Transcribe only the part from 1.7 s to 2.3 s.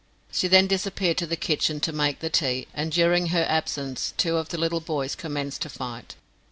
to make the